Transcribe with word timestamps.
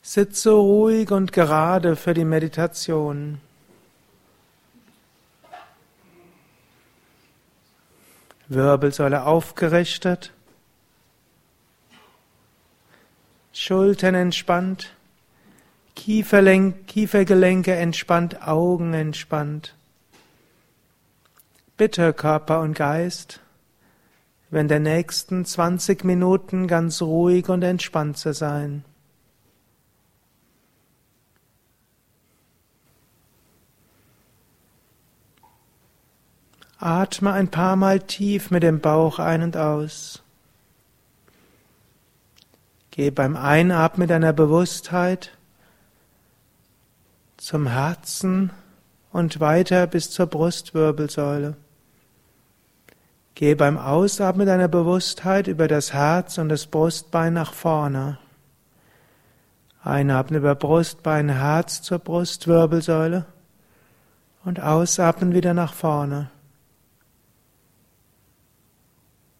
Sitze 0.02 0.50
ruhig 0.50 1.12
und 1.12 1.31
gerade 1.31 1.95
für 1.95 2.16
die 2.16 2.26
Meditation. 2.26 3.39
Wirbelsäule 8.48 9.26
aufgerichtet. 9.28 10.34
Schultern 13.53 14.16
entspannt, 14.16 14.94
Kiefergelenke 15.95 17.75
entspannt, 17.75 18.47
Augen 18.47 18.94
entspannt. 18.94 19.75
Bitte 21.75 22.13
Körper 22.13 22.61
und 22.61 22.75
Geist, 22.75 23.41
wenn 24.52 24.69
der 24.69 24.79
nächsten 24.79 25.44
20 25.44 26.05
Minuten 26.05 26.67
ganz 26.67 27.02
ruhig 27.02 27.49
und 27.49 27.61
entspannt 27.61 28.17
zu 28.17 28.33
sein. 28.33 28.85
Atme 36.77 37.33
ein 37.33 37.49
paar 37.52 37.75
Mal 37.75 37.99
tief 37.99 38.49
mit 38.49 38.63
dem 38.63 38.79
Bauch 38.79 39.19
ein 39.19 39.44
und 39.44 39.57
aus. 39.57 40.23
Geh 42.92 43.09
beim 43.09 43.38
Einatmen 43.38 44.09
deiner 44.09 44.34
Bewusstheit 44.34 45.31
zum 47.38 47.67
Herzen 47.67 48.52
und 49.14 49.39
weiter 49.39 49.88
bis 49.88 50.11
zur 50.11 50.28
Brustwirbelsäule. 50.28 51.56
Geh 53.34 53.56
beim 53.56 53.78
Ausatmen 53.78 54.45
deiner 54.45 54.67
Bewusstheit 54.67 55.47
über 55.47 55.69
das 55.69 55.94
Herz 55.94 56.38
und 56.38 56.50
das 56.50 56.67
Brustbein 56.67 57.34
nach 57.34 57.53
vorne. 57.53 58.19
Einatmen 59.84 60.39
über 60.39 60.53
Brustbein, 60.53 61.30
Herz 61.30 61.81
zur 61.81 62.00
Brustwirbelsäule 62.00 63.25
und 64.44 64.59
ausatmen 64.59 65.34
wieder 65.34 65.53
nach 65.53 65.73
vorne. 65.73 66.30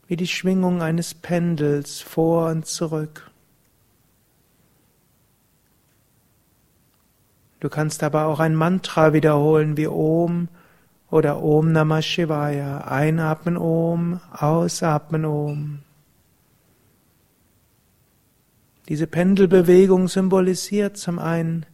Wie 0.08 0.16
die 0.16 0.28
Schwingung 0.28 0.82
eines 0.82 1.14
Pendels 1.14 2.00
vor 2.00 2.50
und 2.50 2.66
zurück. 2.66 3.31
Du 7.62 7.70
kannst 7.70 8.02
aber 8.04 8.26
auch 8.26 8.40
ein 8.40 8.56
Mantra 8.56 9.14
wiederholen 9.14 9.78
wie 9.78 9.88
Om 9.88 10.50
oder 11.12 11.44
Om 11.44 11.72
Namah 11.72 12.02
Shivaya. 12.02 12.80
Einatmen 12.80 13.56
Om, 13.56 14.20
ausatmen 14.32 15.26
Om. 15.26 15.80
Diese 18.90 19.06
Pendelbewegung 19.06 20.08
symbolisiert 20.08 20.98
zum 20.98 21.20
einen, 21.20 21.68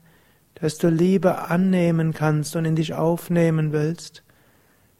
dass 0.55 0.77
du 0.77 0.89
Liebe 0.89 1.49
annehmen 1.49 2.13
kannst 2.13 2.55
und 2.57 2.65
in 2.65 2.75
dich 2.75 2.93
aufnehmen 2.93 3.71
willst, 3.71 4.23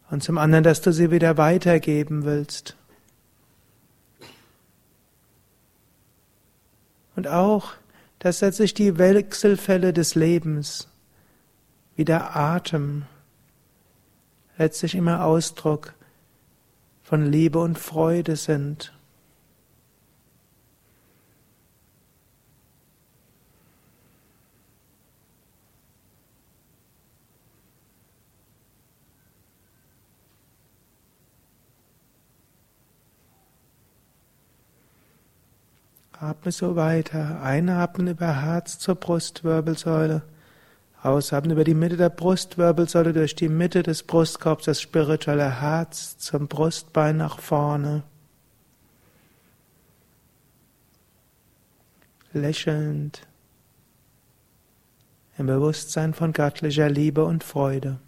und 0.10 0.24
zum 0.24 0.38
anderen, 0.38 0.64
dass 0.64 0.80
du 0.80 0.94
sie 0.94 1.12
wieder 1.12 1.38
weitergeben 1.38 2.24
willst. 2.24 2.78
Und 7.18 7.28
auch, 7.28 7.74
dass 8.20 8.42
letztlich 8.42 8.74
die 8.74 8.98
Wechselfälle 8.98 9.94
des 9.94 10.16
Lebens, 10.16 10.88
wie 11.96 12.06
der 12.06 12.36
Atem, 12.36 13.06
letztlich 14.58 14.96
immer 14.96 15.24
Ausdruck 15.24 15.94
von 17.04 17.26
Liebe 17.26 17.60
und 17.60 17.78
Freude 17.78 18.36
sind. 18.36 18.94
Atme 36.20 36.52
so 36.52 36.76
weiter. 36.76 37.42
Einatmen 37.42 38.08
über 38.08 38.42
Herz 38.42 38.80
zur 38.80 38.96
Brustwirbelsäule. 38.96 40.24
Ausatmen 41.04 41.52
über 41.52 41.64
die 41.64 41.76
Mitte 41.76 41.96
der 41.96 42.10
Brustwirbelsäule 42.10 43.14
durch 43.14 43.36
die 43.36 43.50
Mitte 43.50 43.84
des 43.84 44.02
Brustkorbs, 44.02 44.66
das 44.66 44.82
spirituelle 44.82 45.62
Herz 45.62 46.18
zum 46.18 46.48
Brustbein 46.48 47.18
nach 47.18 47.40
vorne. 47.40 48.04
Lächelnd 52.34 53.22
im 55.38 55.46
Bewusstsein 55.46 56.16
von 56.16 56.34
göttlicher 56.34 56.90
Liebe 56.90 57.24
und 57.26 57.44
Freude. 57.44 58.00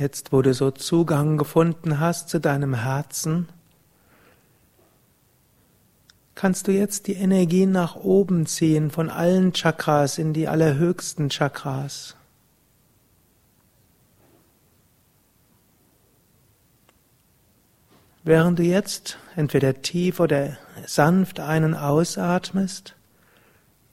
Jetzt, 0.00 0.32
wo 0.32 0.40
du 0.40 0.54
so 0.54 0.70
Zugang 0.70 1.36
gefunden 1.36 2.00
hast 2.00 2.30
zu 2.30 2.40
deinem 2.40 2.72
Herzen, 2.72 3.50
kannst 6.34 6.68
du 6.68 6.72
jetzt 6.72 7.06
die 7.06 7.12
Energie 7.12 7.66
nach 7.66 7.96
oben 7.96 8.46
ziehen 8.46 8.90
von 8.90 9.10
allen 9.10 9.52
Chakras 9.52 10.16
in 10.16 10.32
die 10.32 10.48
allerhöchsten 10.48 11.28
Chakras. 11.28 12.16
Während 18.24 18.58
du 18.58 18.62
jetzt 18.62 19.18
entweder 19.36 19.82
tief 19.82 20.18
oder 20.18 20.56
sanft 20.86 21.40
einen 21.40 21.74
ausatmest, 21.74 22.96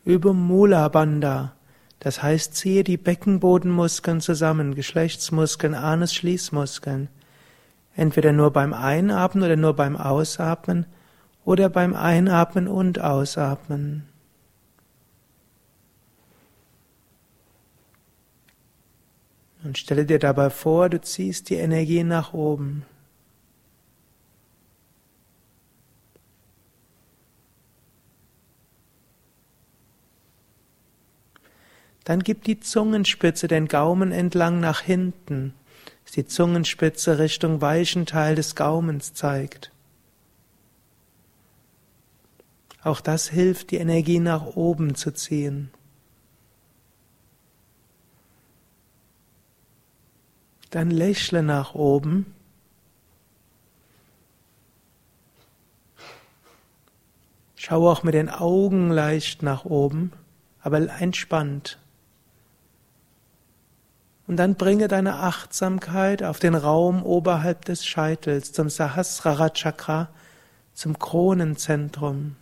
über 0.06 0.32
Mula 0.32 0.88
Bandha, 0.88 1.57
das 2.00 2.22
heißt, 2.22 2.56
ziehe 2.56 2.84
die 2.84 2.98
Beckenbodenmuskeln 2.98 4.22
zusammen, 4.22 4.76
Geschlechtsmuskeln, 4.76 5.74
Anus, 5.74 6.14
Schließmuskeln. 6.14 7.10
Entweder 7.96 8.32
nur 8.32 8.52
beim 8.52 8.74
Einatmen 8.74 9.44
oder 9.44 9.56
nur 9.56 9.76
beim 9.76 9.98
Ausatmen 9.98 10.86
oder 11.44 11.70
beim 11.70 11.96
Einatmen 11.96 12.68
und 12.68 13.02
Ausatmen. 13.02 14.08
Und 19.64 19.78
stelle 19.78 20.06
dir 20.06 20.20
dabei 20.20 20.52
vor, 20.52 20.90
du 20.90 21.02
ziehst 21.02 21.50
die 21.50 21.56
Energie 21.56 22.04
nach 22.04 22.34
oben. 22.34 22.86
Dann 32.08 32.24
gib 32.24 32.46
die 32.46 32.62
Zungenspitze 32.62 33.50
den 33.50 33.68
Gaumen 33.68 34.14
entlang 34.14 34.62
nach 34.62 34.80
hinten, 34.80 35.54
dass 36.06 36.14
die 36.14 36.26
Zungenspitze 36.26 37.20
Richtung 37.20 37.60
weichen 37.60 38.06
Teil 38.06 38.36
des 38.36 38.56
Gaumens 38.56 39.14
zeigt. 39.14 39.74
Auch 42.82 43.02
das 43.02 43.28
hilft, 43.28 43.72
die 43.72 43.76
Energie 43.76 44.20
nach 44.20 44.46
oben 44.56 44.96
zu 44.96 45.12
ziehen. 45.12 45.70
Dann 50.70 50.90
lächle 50.90 51.44
nach 51.44 51.76
oben. 51.76 52.34
Schau 57.58 57.90
auch 57.92 58.04
mit 58.04 58.14
den 58.14 58.30
Augen 58.30 58.92
leicht 58.92 59.44
nach 59.44 59.66
oben, 59.66 60.14
aber 60.62 60.90
entspannt. 61.02 61.78
Und 64.28 64.36
dann 64.36 64.56
bringe 64.56 64.90
deine 64.90 65.16
Achtsamkeit 65.16 66.22
auf 66.22 66.40
den 66.40 66.54
Raum 66.54 67.04
oberhalb 67.04 67.64
des 67.64 67.86
Scheitels, 67.86 68.52
zum 68.52 68.70
Sahasrara 68.70 69.50
Chakra, 69.50 70.10
zum 70.74 71.00
Kronenzentrum. 71.00 72.36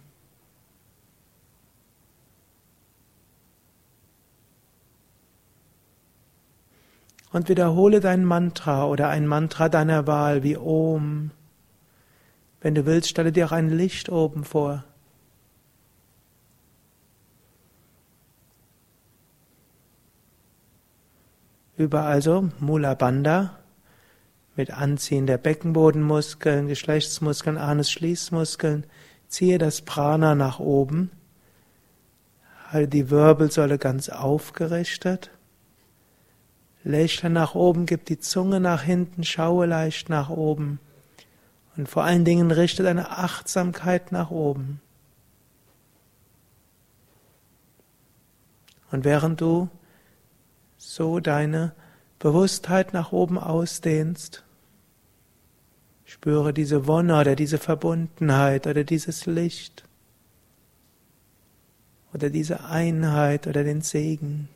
Und 7.31 7.49
wiederhole 7.49 7.99
dein 7.99 8.25
Mantra 8.25 8.85
oder 8.85 9.09
ein 9.09 9.27
Mantra 9.27 9.69
deiner 9.69 10.07
Wahl 10.07 10.41
wie 10.41 10.57
Om. 10.57 11.31
Wenn 12.61 12.73
du 12.73 12.85
willst, 12.85 13.09
stelle 13.09 13.31
dir 13.31 13.45
auch 13.45 13.51
ein 13.51 13.69
Licht 13.69 14.09
oben 14.09 14.43
vor. 14.43 14.85
Über 21.77 22.03
also 22.03 22.49
Mula 22.59 22.93
Bandha 22.93 23.57
mit 24.55 24.71
Anziehen 24.71 25.27
der 25.27 25.37
Beckenbodenmuskeln, 25.37 26.67
Geschlechtsmuskeln, 26.67 27.57
Anus-Schließmuskeln. 27.57 28.85
Ziehe 29.27 29.57
das 29.57 29.81
Prana 29.81 30.35
nach 30.35 30.59
oben. 30.59 31.11
Halte 32.69 32.87
die 32.87 33.09
Wirbelsäule 33.09 33.77
ganz 33.77 34.09
aufgerichtet. 34.09 35.31
Lächle 36.83 37.29
nach 37.29 37.55
oben, 37.55 37.85
gib 37.85 38.05
die 38.05 38.19
Zunge 38.19 38.59
nach 38.59 38.83
hinten, 38.83 39.23
schaue 39.23 39.65
leicht 39.65 40.07
nach 40.07 40.29
oben. 40.29 40.79
Und 41.75 41.89
vor 41.89 42.03
allen 42.03 42.23
Dingen 42.23 42.51
richte 42.51 42.83
deine 42.83 43.09
Achtsamkeit 43.09 44.13
nach 44.13 44.31
oben. 44.31 44.79
Und 48.91 49.03
während 49.03 49.41
du 49.41 49.67
so 50.93 51.19
deine 51.19 51.73
Bewusstheit 52.19 52.93
nach 52.93 53.11
oben 53.11 53.37
ausdehnst. 53.37 54.43
Spüre 56.05 56.53
diese 56.53 56.87
Wonne 56.87 57.19
oder 57.19 57.35
diese 57.35 57.57
Verbundenheit 57.57 58.67
oder 58.67 58.83
dieses 58.83 59.25
Licht 59.25 59.83
oder 62.13 62.29
diese 62.29 62.63
Einheit 62.65 63.47
oder 63.47 63.63
den 63.63 63.81
Segen. 63.81 64.47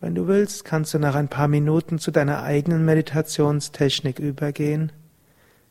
Wenn 0.00 0.14
du 0.14 0.28
willst, 0.28 0.64
kannst 0.64 0.94
du 0.94 0.98
nach 0.98 1.14
ein 1.14 1.28
paar 1.28 1.48
Minuten 1.48 1.98
zu 1.98 2.10
deiner 2.10 2.42
eigenen 2.42 2.84
Meditationstechnik 2.84 4.18
übergehen, 4.18 4.92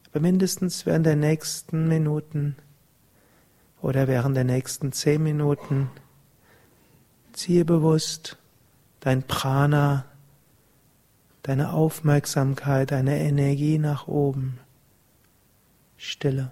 aber 0.09 0.19
mindestens 0.19 0.85
während 0.85 1.05
der 1.05 1.15
nächsten 1.15 1.87
Minuten 1.87 2.55
oder 3.81 4.07
während 4.07 4.35
der 4.35 4.43
nächsten 4.43 4.91
zehn 4.91 5.23
Minuten 5.23 5.89
Ziehe 7.39 7.63
bewusst 7.63 8.35
dein 8.99 9.23
Prana, 9.23 10.03
deine 11.41 11.71
Aufmerksamkeit, 11.71 12.91
deine 12.91 13.17
Energie 13.17 13.77
nach 13.77 14.09
oben. 14.09 14.59
Stille. 15.95 16.51